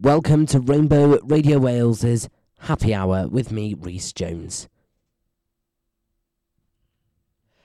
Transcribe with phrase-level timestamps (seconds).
[0.00, 2.28] Welcome to Rainbow Radio Wales's
[2.60, 4.68] Happy Hour with me, Reese Jones.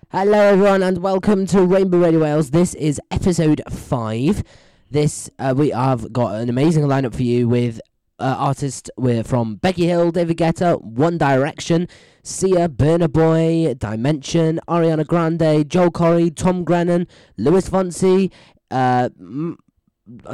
[0.10, 2.50] Hello, everyone, and welcome to Rainbow Radio Wales.
[2.50, 4.42] This is episode five.
[4.90, 7.80] This uh, we have got an amazing lineup for you with
[8.18, 11.88] uh, artists we're from Becky Hill, David Guetta, One Direction,
[12.24, 17.06] Sia, Burna Boy, Dimension, Ariana Grande, Joel Corry, Tom Grennan,
[17.38, 18.32] Luis Fonsi,
[18.72, 19.10] uh,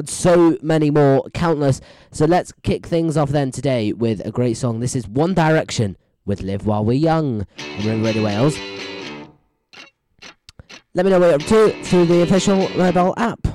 [0.05, 1.81] so many more, countless.
[2.11, 4.79] So let's kick things off then today with a great song.
[4.79, 7.45] This is One Direction with Live While We're Young
[7.79, 8.57] on Radio Wales.
[10.95, 11.41] Let me know what you're up
[11.73, 13.48] to through the official mobile app.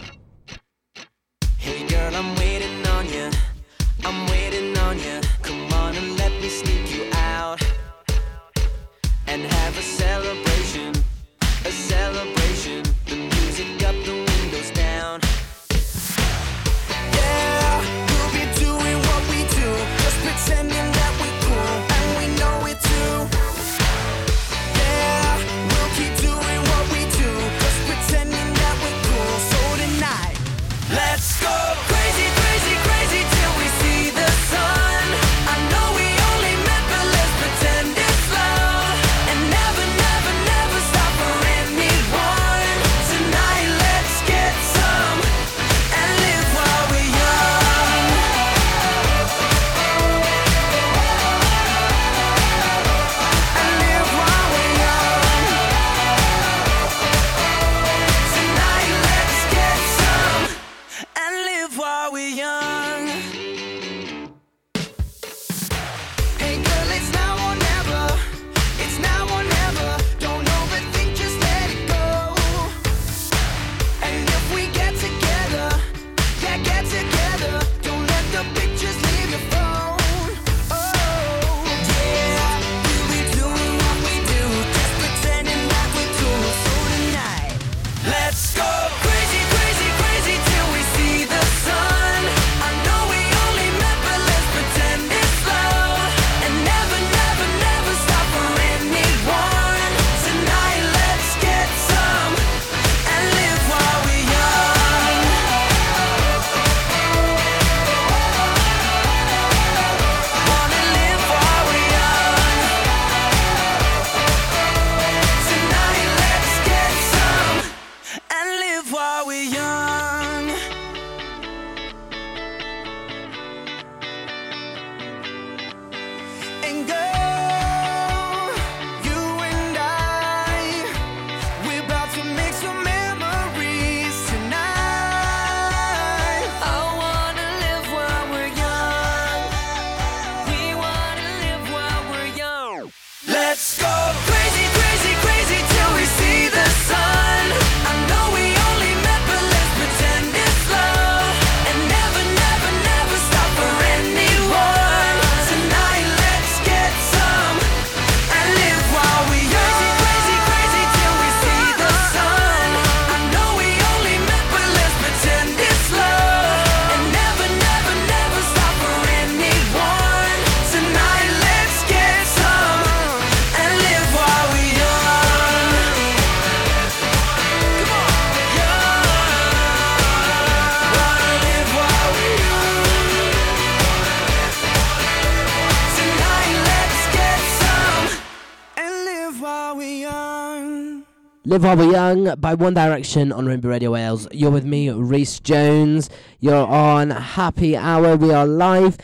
[191.46, 194.26] Live While We're Young by One Direction on Rainbow Radio Wales.
[194.32, 196.08] You're with me, Reese Jones.
[196.40, 198.16] You're on Happy Hour.
[198.16, 198.96] We are live.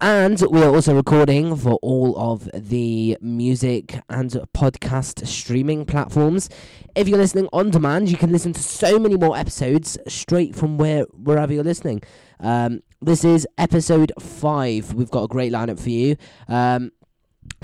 [0.00, 6.48] And we are also recording for all of the music and podcast streaming platforms.
[6.94, 10.78] If you're listening on demand, you can listen to so many more episodes straight from
[10.78, 12.02] where wherever you're listening.
[12.38, 14.94] Um, this is episode five.
[14.94, 16.14] We've got a great lineup for you.
[16.46, 16.92] Um,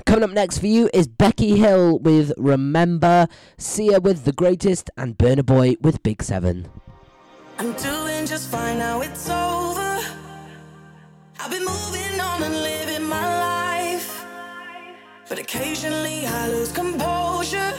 [0.07, 3.27] Coming up next for you is Becky Hill with Remember,
[3.57, 6.69] Sia with The Greatest, and Burna Boy with Big Seven.
[7.59, 9.99] I'm doing just fine now, it's over.
[11.41, 14.25] I've been moving on and living my life.
[15.27, 17.73] But occasionally I lose composure.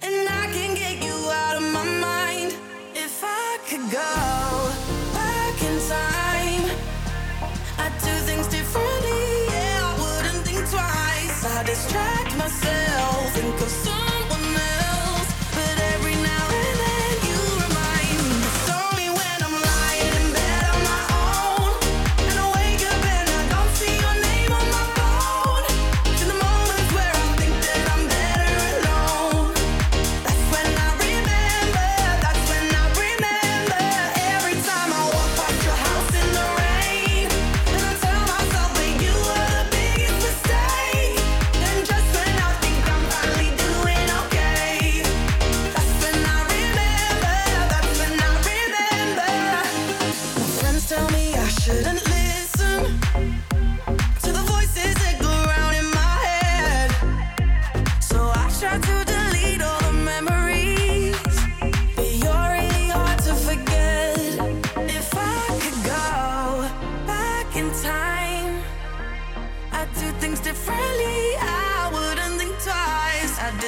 [0.00, 2.54] And I can get you out of my mind
[2.94, 4.53] if I could go.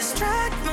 [0.06, 0.65] distract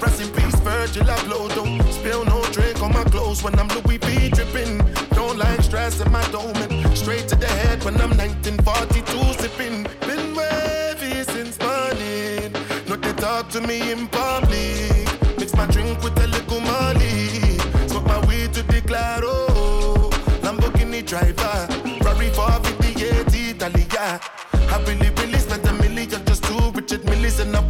[0.00, 1.54] rest in peace, Virgil Abloh.
[1.54, 4.78] Don't spill no drink on my clothes when I'm Louis V dripping.
[5.10, 6.54] Don't like stress in my dome.
[6.96, 9.86] Straight to the head when I'm 1942 sipping.
[10.00, 12.52] Been wavy since morning.
[12.88, 15.06] Not to talk to me in public.
[15.38, 17.58] Mix my drink with a little molly.
[17.88, 20.10] Smoke my weed to declare, oh.
[20.42, 21.68] Lamborghini driver.
[22.02, 24.20] Ferrari 458 Italia.
[24.52, 27.66] I really, really spent a million just to Richard Millis and I'm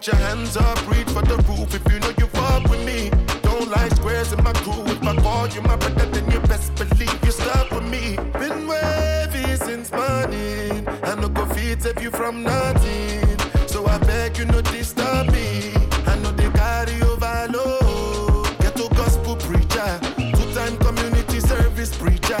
[0.00, 3.10] Put your hands up, reach for the roof if you know you fuck with me.
[3.42, 4.82] Don't like squares in my crew.
[4.86, 8.16] If I call you my brother, then you best believe you stuck with me.
[8.40, 10.88] Been wavy since morning.
[11.02, 13.38] I no go feed save you from nothing.
[13.68, 15.74] So I beg you no disturb me.
[16.06, 18.58] I know they carry overload.
[18.60, 22.40] Get to gospel preacher, two-time community service preacher.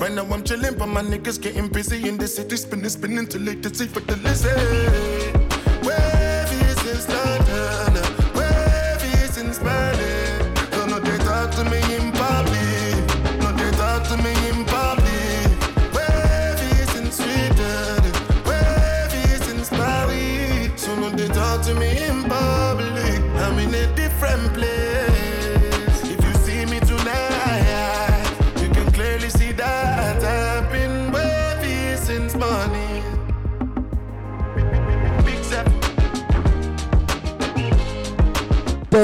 [0.00, 3.42] Right now I'm chilling, but my niggas getting busy in the city, spinning, spinning till
[3.42, 5.45] late to see for the listen.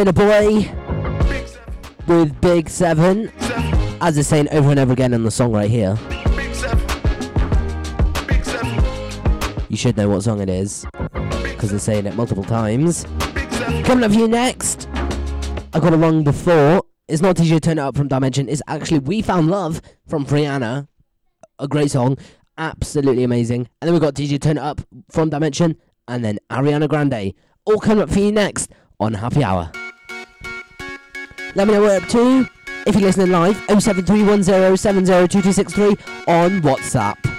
[0.03, 3.31] Burna Boy with Big Seven,
[4.01, 5.97] as they're saying over and over again in the song right here.
[9.69, 10.85] You should know what song it is,
[11.45, 13.07] because they're saying it multiple times.
[13.85, 14.89] Coming up for you next,
[15.73, 16.83] I got along before.
[17.07, 20.89] It's not DJ Turn It Up from Dimension, it's actually We Found Love from Rihanna.
[21.61, 22.19] A great song,
[22.59, 23.69] absolutely amazing.
[23.81, 24.81] And then we've got DJ Turn It Up
[25.13, 25.77] from Dimension,
[26.09, 27.35] and then Ariana Grande.
[27.67, 29.71] All coming up for you next on Happy Hour.
[31.55, 32.49] Let me know what up to.
[32.87, 37.32] If you're listening live, 07310702263 on WhatsApp.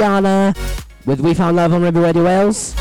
[0.00, 0.56] Rihanna
[1.04, 2.74] with We Found Love on River Radio Wales.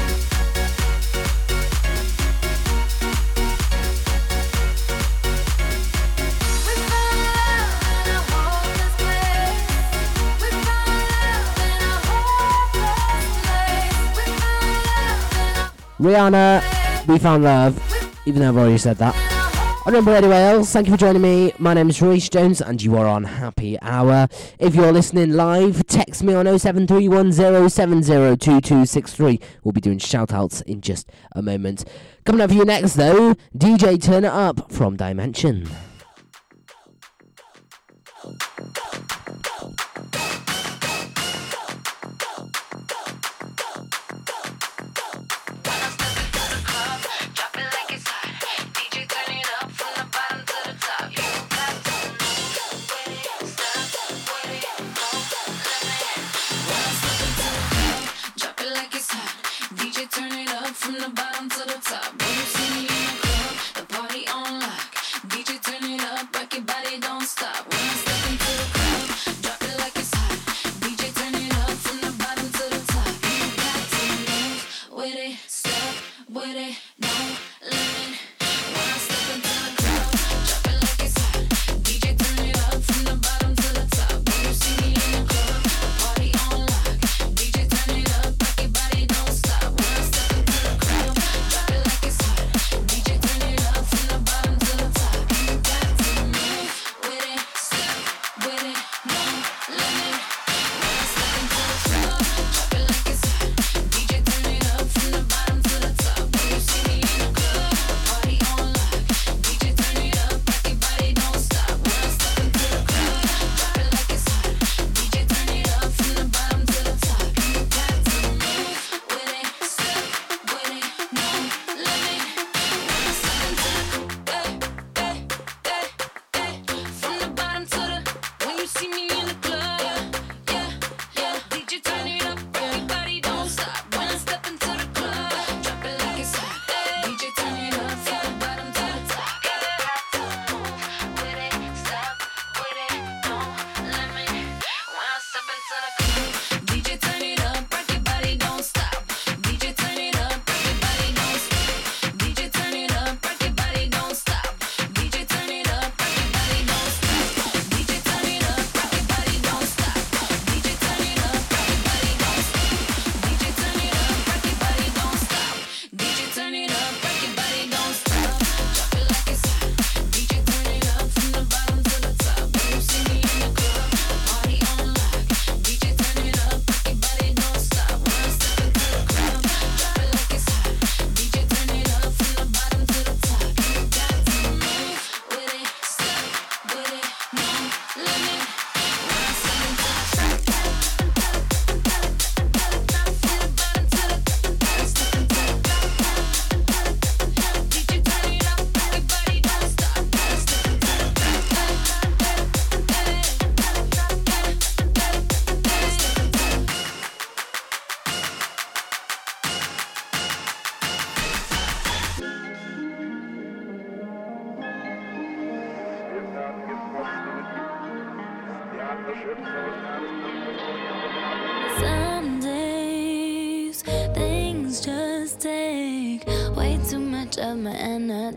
[15.99, 17.77] Rihanna, We Found Love.
[18.25, 19.28] Even though I've already said that.
[19.89, 20.71] In a on Rainbow Radio Wales.
[20.71, 21.52] Thank you for joining me.
[21.58, 24.28] My name is Royce Jones, and you are on Happy Hour.
[24.60, 29.41] If you're listening live, text me on 07310702263.
[29.63, 31.86] We'll be doing shout outs in just a moment.
[32.23, 35.67] Coming up for you next, though, DJ Turn It Up from Dimension.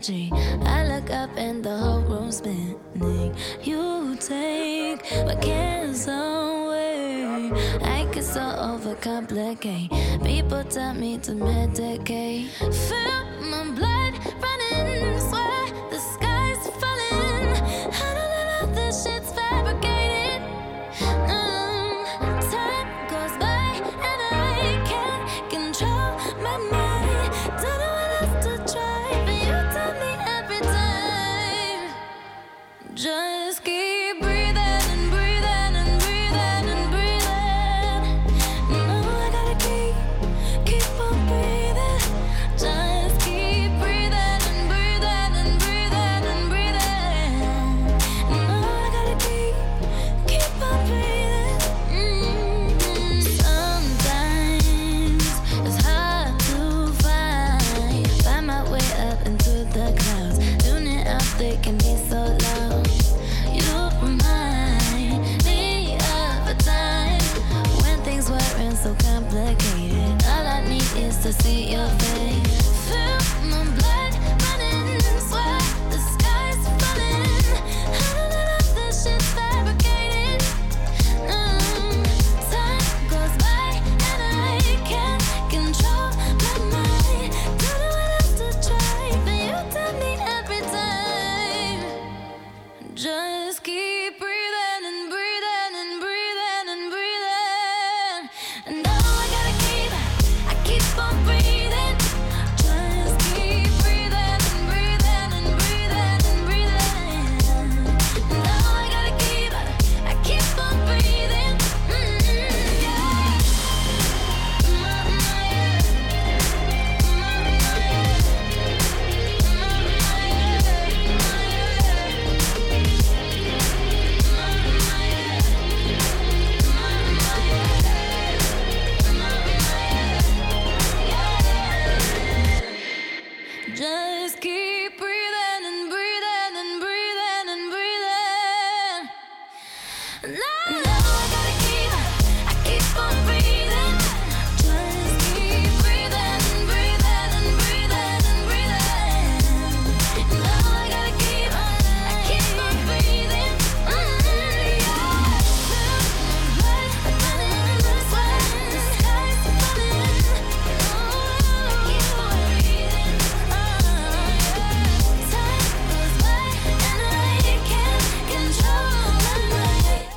[0.03, 0.29] Energy.
[0.65, 3.35] I look up and the whole room's spinning.
[3.63, 7.51] You take my cares away.
[7.81, 9.89] I get so overcomplicate.
[10.23, 12.49] People tell me to medicate.
[12.89, 13.32] Feel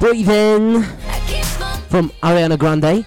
[0.06, 0.84] Breathing
[1.88, 3.04] from Ariana Grande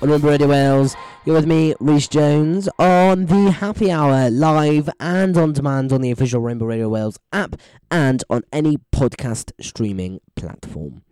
[0.00, 0.94] on Rainbow Radio Wales.
[1.24, 6.12] You're with me, Reese Jones, on the Happy Hour, live and on demand on the
[6.12, 7.56] official Rainbow Radio Wales app
[7.90, 11.02] and on any podcast streaming platform.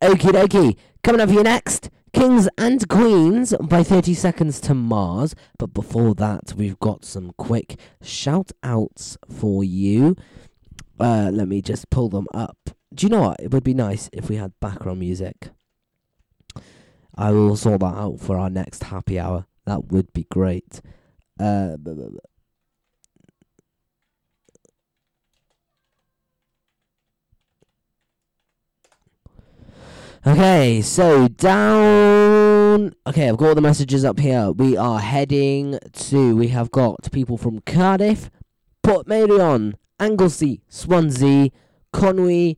[0.00, 5.34] Okie dokie, coming up for you next, Kings and Queens by 30 Seconds to Mars.
[5.58, 10.14] But before that, we've got some quick shout outs for you.
[11.00, 12.70] Uh, let me just pull them up.
[12.94, 13.40] Do you know what?
[13.40, 15.50] It would be nice if we had background music.
[17.16, 19.46] I will sort that out for our next happy hour.
[19.66, 20.80] That would be great.
[21.40, 21.76] Uh,
[30.26, 32.94] Okay, so down.
[33.06, 34.52] Okay, I've got all the messages up here.
[34.52, 36.34] We are heading to.
[36.34, 38.30] We have got people from Cardiff,
[38.82, 41.50] Portmeirion, Anglesey, Swansea,
[41.92, 42.56] Conwy,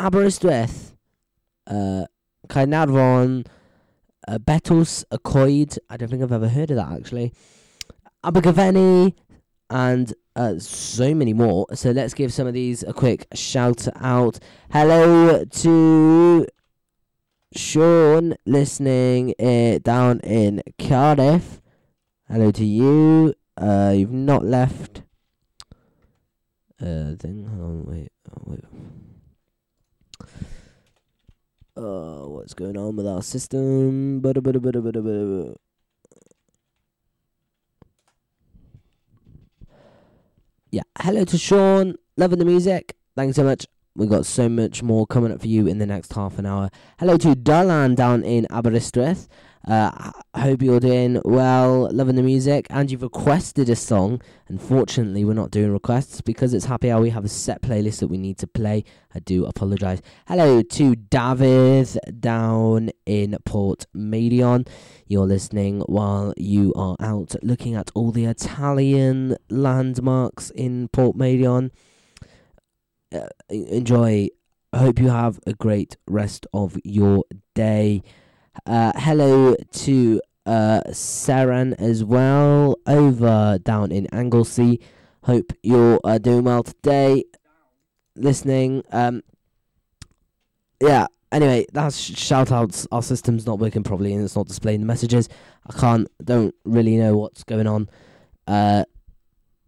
[0.00, 0.96] Aberystwyth,
[1.66, 2.06] uh,
[2.48, 3.46] Caernarfon,
[4.26, 5.76] uh, Betos, Acoid.
[5.90, 7.34] I don't think I've ever heard of that actually.
[8.24, 9.14] Abergavenny,
[9.68, 11.66] and uh, so many more.
[11.74, 14.38] So let's give some of these a quick shout out.
[14.70, 16.46] Hello to
[17.54, 21.60] Sean listening uh, down in Cardiff.
[22.26, 23.34] Hello to you.
[23.56, 25.02] Uh, you've not left.
[26.80, 27.46] Uh, thing.
[27.46, 28.64] On, wait, oh, wait.
[31.80, 34.20] Uh, what's going on with our system?
[40.70, 41.94] Yeah, hello to Sean.
[42.18, 42.94] Loving the music.
[43.16, 43.66] Thanks so much.
[43.96, 46.68] We've got so much more coming up for you in the next half an hour.
[46.98, 49.26] Hello to Darlan down in Aberystwyth.
[49.68, 54.22] Uh, I hope you're doing well, loving the music, and you've requested a song.
[54.48, 57.02] Unfortunately, we're not doing requests because it's happy hour.
[57.02, 58.84] We have a set playlist that we need to play.
[59.14, 60.00] I do apologise.
[60.26, 64.66] Hello to David down in Port Medion.
[65.06, 71.70] You're listening while you are out looking at all the Italian landmarks in Portmeirion.
[73.14, 74.28] Uh, enjoy.
[74.72, 78.02] I hope you have a great rest of your day.
[78.66, 84.80] Uh, hello to uh, Saran as well over down in Anglesey.
[85.24, 87.24] Hope you're uh, doing well today.
[88.16, 88.82] Listening.
[88.92, 89.22] Um,
[90.80, 91.06] yeah.
[91.32, 92.86] Anyway, that's sh- shout outs.
[92.90, 95.28] Our system's not working properly and it's not displaying the messages.
[95.66, 97.88] I can't, don't really know what's going on.
[98.46, 98.84] Uh,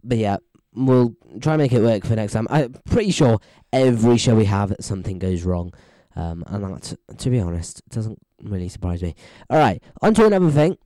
[0.03, 0.37] but yeah,
[0.75, 2.47] we'll try and make it work for next time.
[2.49, 3.39] I'm pretty sure
[3.71, 5.73] every show we have, something goes wrong.
[6.15, 9.15] Um, and that, to be honest, doesn't really surprise me.
[9.49, 10.77] All right, on to another thing.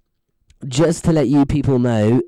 [0.67, 2.21] Just to let you people know,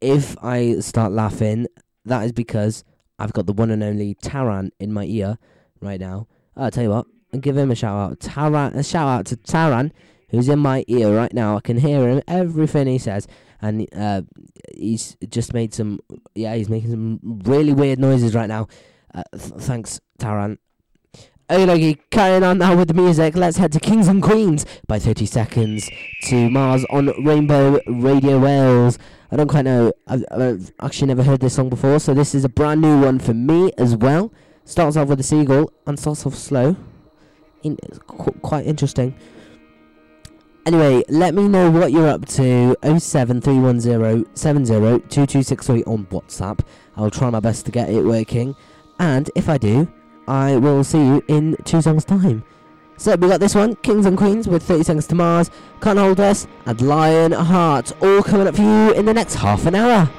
[0.00, 1.66] if I start laughing,
[2.04, 2.84] that is because
[3.18, 5.38] I've got the one and only Taran in my ear
[5.80, 6.26] right now.
[6.56, 8.18] I'll tell you what, and give him a shout out.
[8.20, 9.92] Taran, a shout out to Taran,
[10.30, 11.56] who's in my ear right now.
[11.56, 13.26] I can hear him everything he says,
[13.60, 14.22] and uh,
[14.74, 16.00] he's just made some.
[16.34, 18.68] Yeah, he's making some really weird noises right now.
[19.14, 20.58] Uh, th- thanks, Taran.
[21.48, 23.36] Okay, carrying on now with the music.
[23.36, 25.88] Let's head to Kings and Queens by 30 seconds
[26.24, 28.98] to Mars on Rainbow Radio Wales.
[29.30, 29.92] I don't quite know.
[30.08, 33.20] I've, I've actually never heard this song before, so this is a brand new one
[33.20, 34.32] for me as well.
[34.64, 36.74] Starts off with a seagull and starts off slow.
[37.62, 37.76] In,
[38.08, 39.14] qu- quite interesting.
[40.66, 42.76] Anyway, let me know what you're up to.
[42.82, 46.66] 07310 702263 on WhatsApp.
[46.96, 48.56] I'll try my best to get it working.
[48.98, 49.86] And if I do,
[50.28, 52.44] I will see you in two songs' time.
[52.96, 55.50] So we got this one, Kings and Queens with 30 Seconds to Mars,
[55.82, 59.66] Can't Hold Us, and Lion Heart, all coming up for you in the next half
[59.66, 60.10] an hour.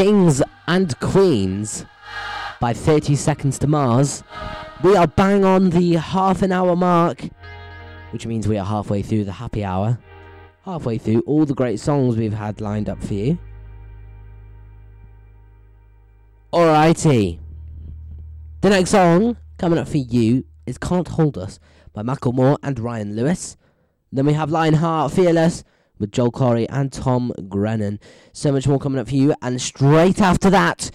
[0.00, 1.84] Kings and Queens
[2.58, 4.24] by 30 Seconds to Mars.
[4.82, 7.28] We are bang on the half an hour mark,
[8.10, 9.98] which means we are halfway through the happy hour.
[10.64, 13.38] Halfway through all the great songs we've had lined up for you.
[16.50, 17.38] Alrighty.
[18.62, 21.60] The next song coming up for you is Can't Hold Us
[21.92, 23.58] by Macklemore and Ryan Lewis.
[24.10, 25.62] Then we have Lionheart Fearless
[26.00, 28.00] with Joel Corry and Tom Grennan.
[28.32, 29.34] So much more coming up for you.
[29.42, 30.90] And straight after that,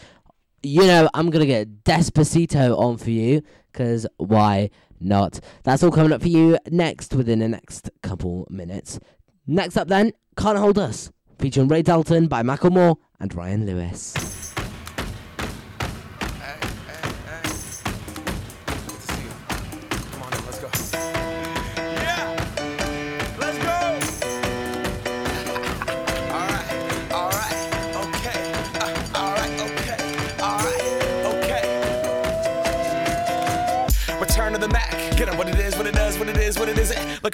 [0.62, 3.41] you know, I'm going to get Despacito on for you.
[3.72, 5.39] Because why not?
[5.63, 9.00] That's all coming up for you next within the next couple minutes.
[9.48, 14.55] Next up, then, Can't Hold Us, featuring Ray Dalton by Macklemore and Ryan Lewis.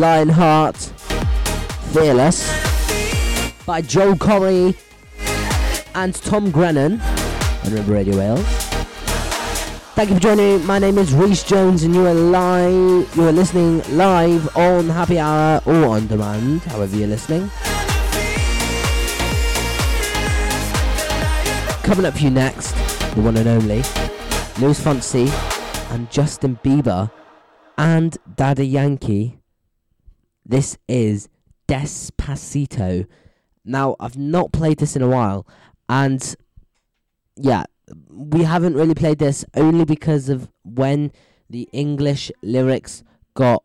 [0.00, 0.76] Lionheart,
[1.92, 2.48] Fearless
[3.66, 4.74] by Joel Corry
[5.94, 8.46] and Tom Grennan on Rainbow Radio Wales.
[9.94, 10.60] Thank you for joining.
[10.60, 10.64] me.
[10.64, 13.14] My name is Reese Jones, and you are live.
[13.14, 17.50] You are listening live on Happy Hour or on demand, however you're listening.
[21.82, 22.72] Coming up for you next,
[23.14, 23.82] the one and only
[24.58, 25.28] Luis Fonsi
[25.92, 27.10] and Justin Bieber
[27.76, 29.39] and Daddy Yankee.
[30.50, 31.28] This is
[31.68, 33.06] Despacito.
[33.64, 35.46] Now, I've not played this in a while,
[35.88, 36.34] and
[37.36, 37.66] yeah,
[38.08, 41.12] we haven't really played this only because of when
[41.48, 43.62] the English lyrics got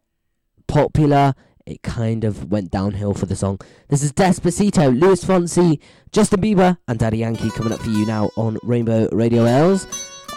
[0.68, 1.34] popular.
[1.66, 3.60] It kind of went downhill for the song.
[3.88, 5.80] This is Despacito, Luis Fonsi,
[6.12, 9.88] Justin Bieber, and Daddy Yankee coming up for you now on Rainbow Radio Wales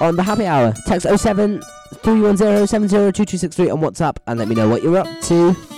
[0.01, 0.73] on the happy hour.
[0.87, 1.61] Text 07
[2.03, 5.78] 310 702263 on WhatsApp and let me know what you're up to.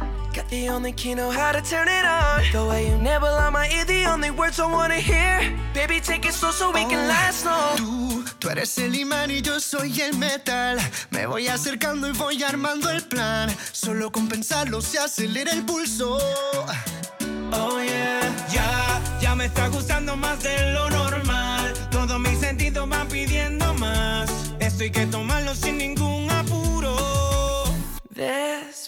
[0.33, 2.41] Got the only key, know how to turn it on.
[2.53, 5.41] The way you nibble on my ear, the only words I wanna hear.
[5.73, 7.75] Baby, take it slow so we can last long.
[7.75, 10.79] Tú, tú eres el imán y yo soy el metal.
[11.09, 13.53] Me voy acercando y voy armando el plan.
[13.73, 16.17] Solo con pensarlo se acelera el pulso.
[17.51, 18.21] Oh yeah.
[18.53, 21.73] Ya, ya me está gustando más de lo normal.
[21.91, 24.31] Todos mis sentidos van pidiendo más.
[24.59, 26.95] Esto hay que tomarlo sin ningún apuro.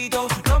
[0.00, 0.28] Suavecito.
[0.48, 0.60] Nos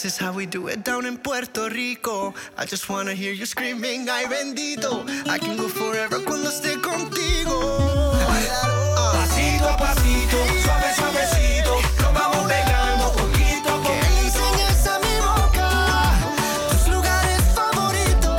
[0.00, 2.32] This is how we do it down in Puerto Rico.
[2.56, 5.02] I just wanna hear you screaming, ay bendito.
[5.28, 8.14] I can go forever cuando esté contigo.
[8.94, 11.74] Pasito a pasito, suave, suavecito.
[11.98, 14.38] Nos vamos pegando poquito a Que poquito.
[14.38, 15.68] enseñes a mi boca
[16.70, 18.38] tus lugares favoritos.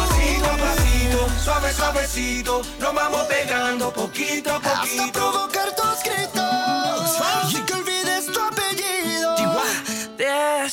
[0.00, 2.62] Pasito a pasito, suave, suavecito.
[2.80, 5.49] Nos vamos pegando poquito a poquito.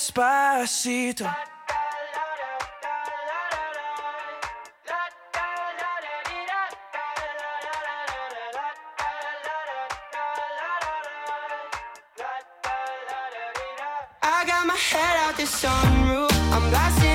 [0.07, 1.25] Despacito.
[14.23, 16.31] I got my head out the sunroof.
[16.53, 17.06] I'm blasting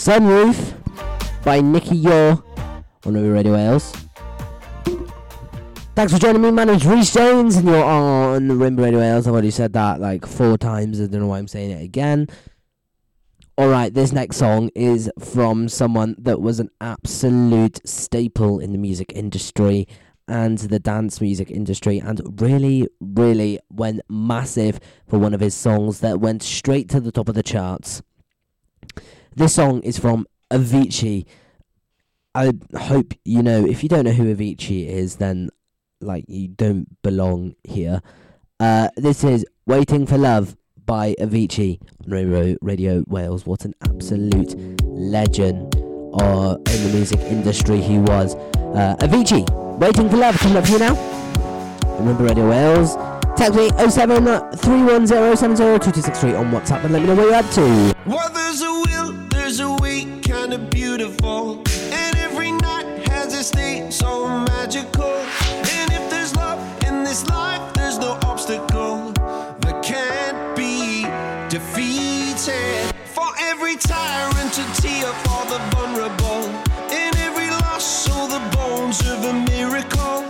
[0.00, 0.72] Sunroof
[1.44, 2.42] by Nicky Youre
[3.04, 3.92] on Rainbow Radio Wales.
[5.94, 6.50] Thanks for joining me.
[6.50, 9.26] My name's Reese Jones, and you're on Rainbow Radio Wales.
[9.26, 11.02] I've already said that like four times.
[11.02, 12.28] I don't know why I'm saying it again.
[13.60, 19.12] Alright, this next song is from someone that was an absolute staple in the music
[19.14, 19.86] industry
[20.26, 26.00] and the dance music industry, and really, really went massive for one of his songs
[26.00, 28.00] that went straight to the top of the charts.
[29.36, 31.24] This song is from Avicii.
[32.34, 33.64] I hope you know.
[33.64, 35.50] If you don't know who Avicii is, then
[36.00, 38.02] like you don't belong here.
[38.58, 43.46] Uh, this is "Waiting for Love" by Avicii on Radio, Radio Wales.
[43.46, 45.76] What an absolute legend
[46.20, 48.34] uh, in the music industry he was.
[48.34, 51.96] Uh, Avicii, "Waiting for Love" coming up for you now.
[51.98, 52.96] Remember Radio Wales.
[53.36, 54.24] Text me 07
[54.56, 57.94] 310 2263 on WhatsApp and let me know what you're up to.
[58.06, 61.62] Well, there's a will, there's a way, kinda beautiful.
[61.92, 63.30] And every night has
[63.94, 65.14] so magical.
[65.76, 69.12] And if there's love in this life, there's no obstacle
[69.60, 71.04] that can't be
[71.48, 72.94] defeated.
[73.06, 76.48] For every tyrant, a tear for the vulnerable.
[76.90, 80.29] Every loss, so the bones of a miracle.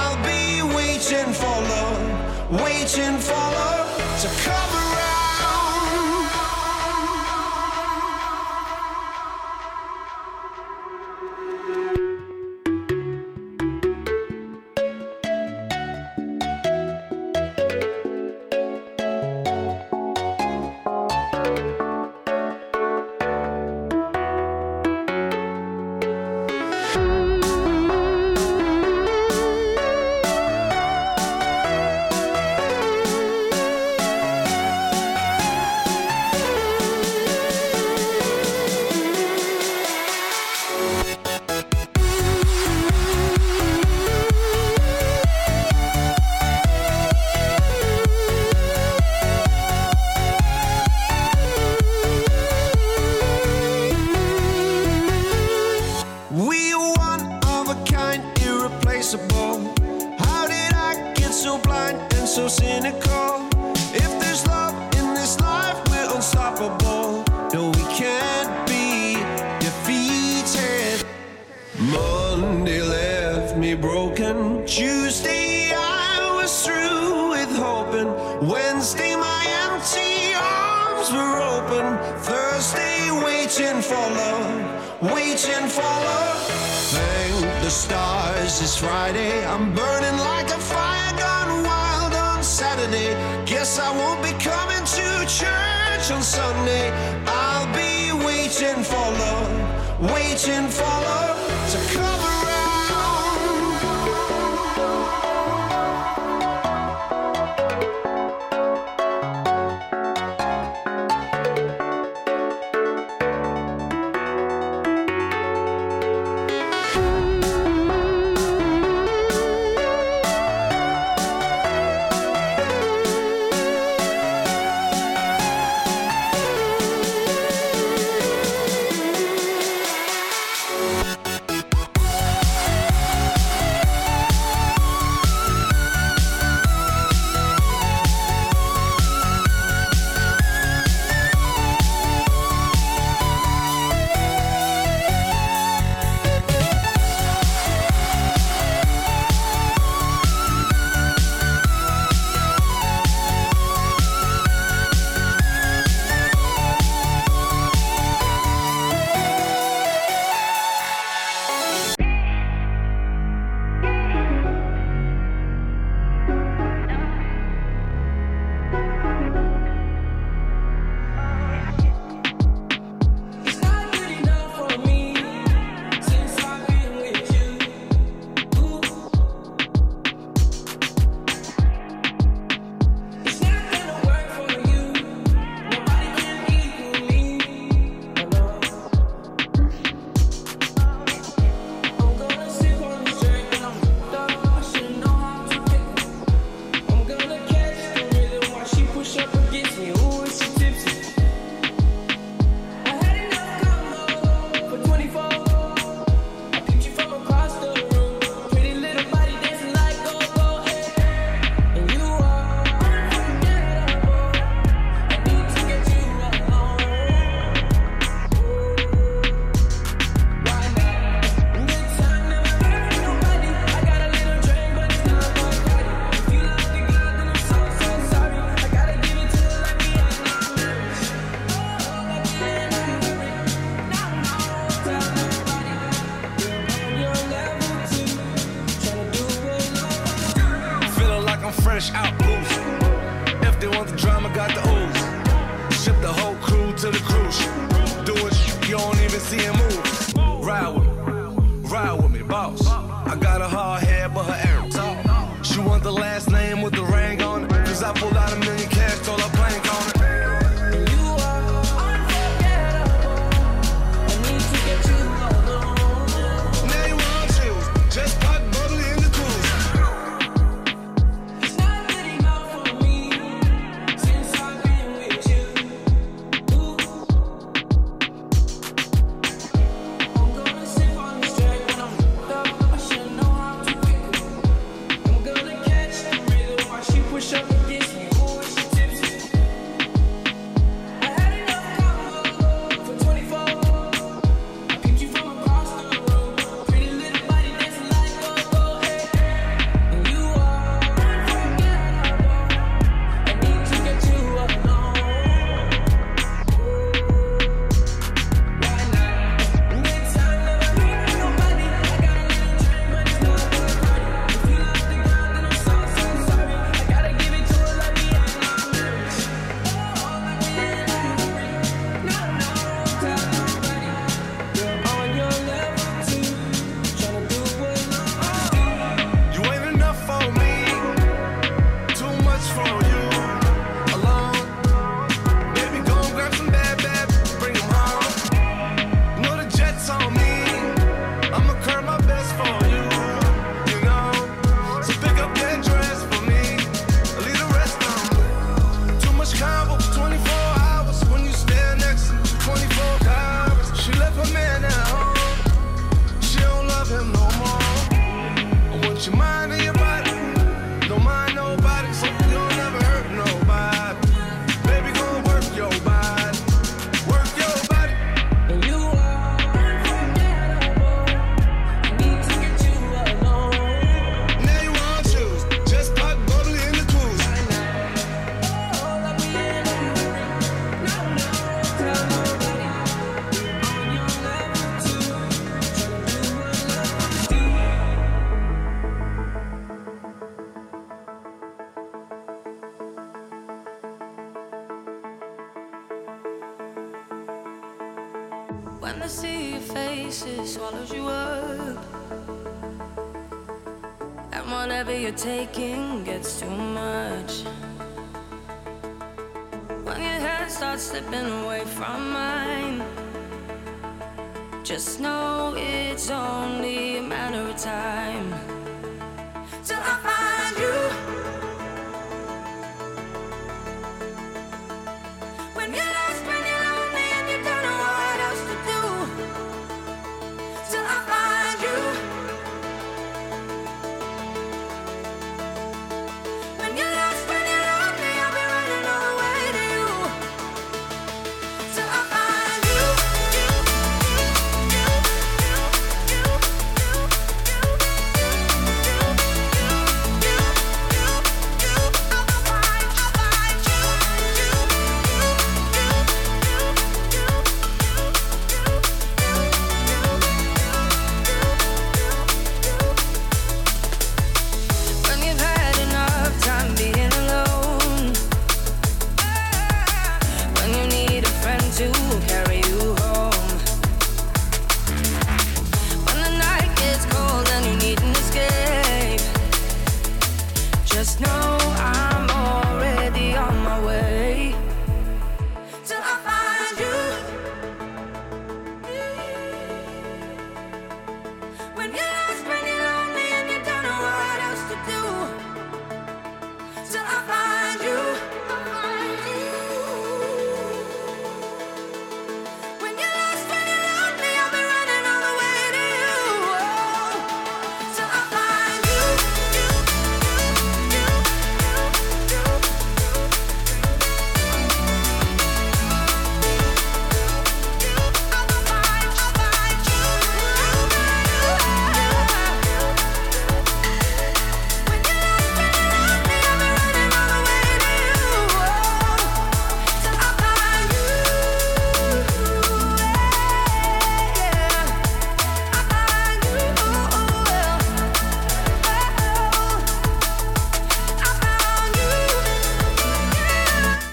[1.11, 4.80] waiting for love, waiting for love to come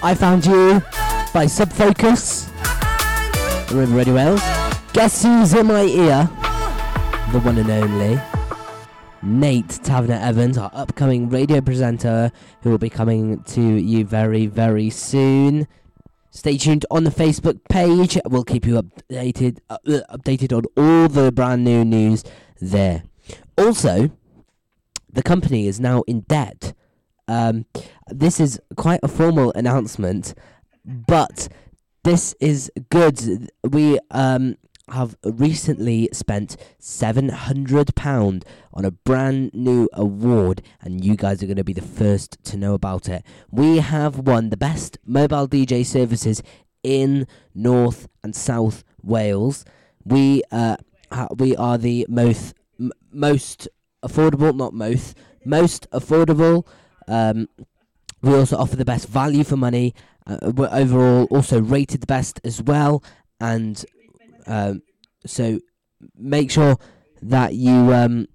[0.09, 0.81] I Found You
[1.35, 2.49] by Sub Focus.
[3.69, 4.41] Remember Radio Wales?
[4.91, 6.27] Guess who's in my ear?
[7.31, 8.19] The one and only
[9.21, 12.31] Nate Taverner Evans, our upcoming radio presenter,
[12.63, 15.67] who will be coming to you very, very soon.
[16.31, 18.17] Stay tuned on the Facebook page.
[18.25, 22.23] We'll keep you updated, uh, updated on all the brand new news
[22.59, 23.03] there.
[23.59, 24.09] Also,
[25.07, 26.73] the company is now in debt.
[27.29, 27.65] Um,
[28.07, 30.33] this is quite a formal announcement,
[30.83, 31.47] but
[32.03, 33.49] this is good.
[33.63, 34.55] We um,
[34.89, 41.45] have recently spent seven hundred pound on a brand new award, and you guys are
[41.45, 43.23] going to be the first to know about it.
[43.51, 46.41] We have won the best mobile DJ services
[46.81, 49.65] in North and South Wales.
[50.03, 50.77] We uh,
[51.11, 53.67] ha- we are the most m- most
[54.03, 55.15] affordable, not most
[55.45, 56.65] most affordable.
[57.09, 57.49] Um,
[58.21, 59.93] we also offer the best value for money.
[60.27, 63.03] Uh, we're overall also rated the best as well,
[63.39, 63.83] and
[64.45, 64.81] um,
[65.25, 65.59] so
[66.15, 66.77] make sure
[67.21, 68.27] that you um,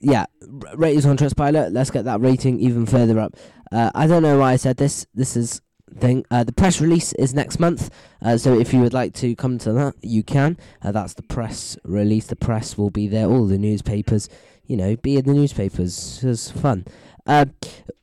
[0.00, 0.26] yeah
[0.74, 1.72] rate us on Trustpilot.
[1.72, 3.36] Let's get that rating even further up.
[3.70, 5.06] Uh, I don't know why I said this.
[5.14, 5.60] This is
[5.98, 6.24] thing.
[6.30, 7.90] Uh, the press release is next month,
[8.22, 10.56] uh, so if you would like to come to that, you can.
[10.82, 12.26] Uh, that's the press release.
[12.26, 13.26] The press will be there.
[13.26, 14.28] All the newspapers,
[14.66, 16.24] you know, be in the newspapers.
[16.24, 16.86] It's fun.
[17.30, 17.44] Uh,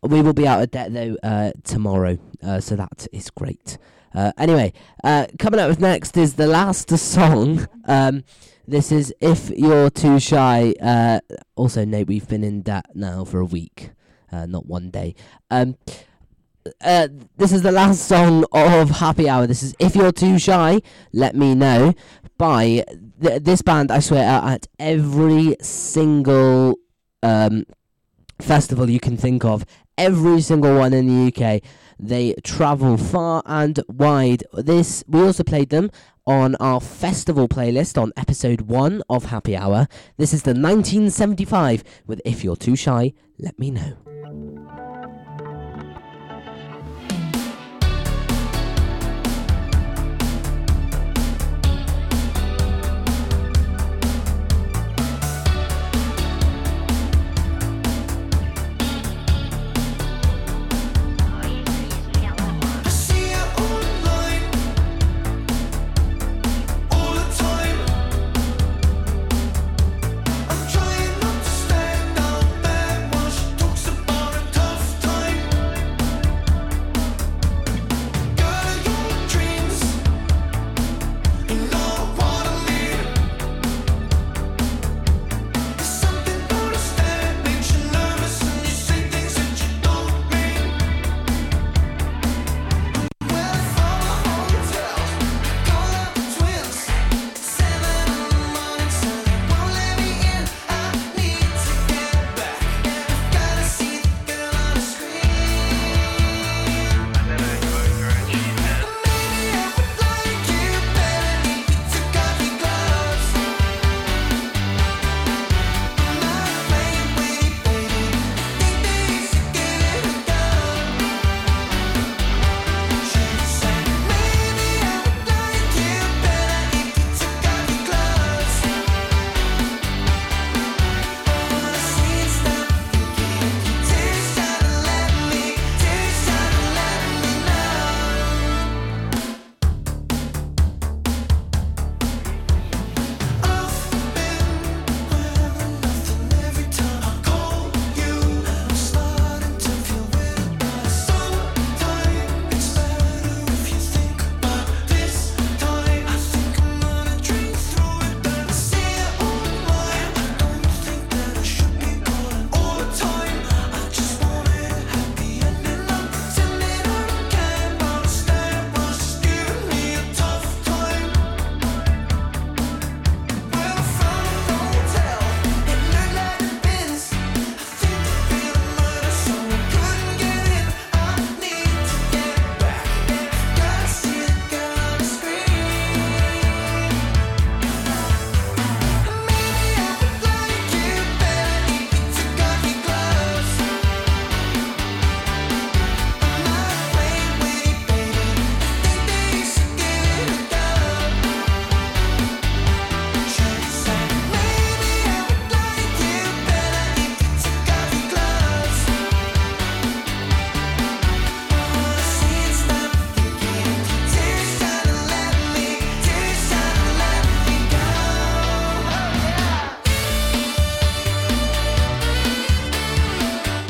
[0.04, 3.78] we will be out of debt though uh, tomorrow, uh, so that is great.
[4.16, 4.72] Uh, anyway,
[5.04, 7.68] uh, coming up with next is the last song.
[7.84, 8.24] Um,
[8.66, 11.20] this is "If You're Too Shy." Uh,
[11.58, 13.90] also, note we've been in debt now for a week,
[14.32, 15.14] uh, not one day.
[15.52, 15.76] Um,
[16.80, 19.46] uh, this is the last song of Happy Hour.
[19.46, 20.80] This is "If You're Too Shy."
[21.12, 21.96] Let me know
[22.38, 22.86] by
[23.22, 23.92] th- this band.
[23.92, 26.76] I swear at every single
[27.22, 27.66] um,
[28.40, 29.66] festival you can think of.
[29.98, 31.62] Every single one in the UK.
[32.00, 34.44] They travel far and wide.
[34.54, 35.90] This we also played them
[36.28, 39.88] on our festival playlist on episode one of Happy Hour.
[40.18, 44.07] This is the 1975 with If You're Too Shy, Let Me Know.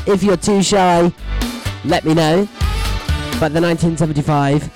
[0.10, 1.12] If you're too shy,
[1.84, 2.47] let me know.
[3.41, 4.74] But the 1975,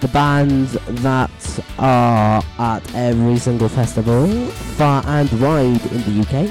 [0.00, 4.28] the bands that are at every single festival,
[4.76, 6.48] far and wide in the UK.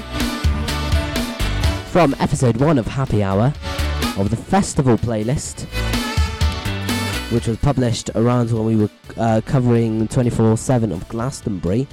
[1.86, 3.54] From episode 1 of Happy Hour
[4.18, 5.62] of the festival playlist,
[7.32, 11.84] which was published around when we were uh, covering 24 7 of Glastonbury,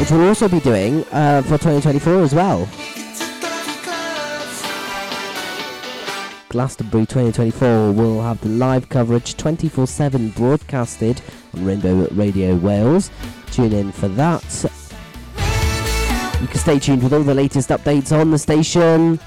[0.00, 2.66] which we'll also be doing uh, for 2024 as well.
[6.48, 11.20] Glastonbury 2024 will have the live coverage 24 7 broadcasted
[11.54, 13.10] on Rainbow Radio Wales.
[13.50, 14.42] Tune in for that.
[16.40, 19.20] You can stay tuned with all the latest updates on the station.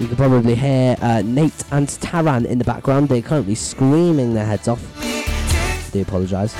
[0.00, 3.08] You can probably hear uh, Nate and Taran in the background.
[3.08, 4.82] They're currently screaming their heads off.
[4.98, 6.54] I do apologise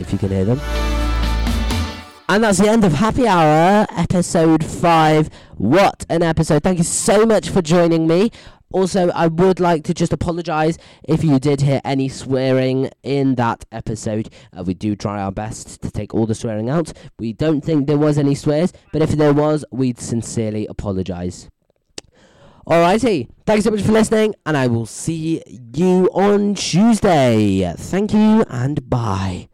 [0.00, 0.60] if you can hear them.
[2.28, 5.30] And that's the end of Happy Hour, episode 5.
[5.56, 6.62] What an episode.
[6.62, 8.30] Thank you so much for joining me.
[8.72, 10.76] Also, I would like to just apologise
[11.08, 14.28] if you did hear any swearing in that episode.
[14.54, 16.92] Uh, we do try our best to take all the swearing out.
[17.18, 21.48] We don't think there was any swears, but if there was, we'd sincerely apologise.
[22.66, 25.42] Alrighty, thanks so much for listening, and I will see
[25.74, 27.72] you on Tuesday.
[27.78, 29.48] Thank you and bye.